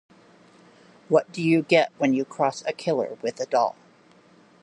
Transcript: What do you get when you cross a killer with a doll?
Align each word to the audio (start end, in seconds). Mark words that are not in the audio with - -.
What 1.09 1.31
do 1.31 1.43
you 1.43 1.61
get 1.61 1.91
when 1.99 2.11
you 2.15 2.25
cross 2.25 2.63
a 2.65 2.73
killer 2.73 3.19
with 3.21 3.39
a 3.39 3.45
doll? 3.45 3.75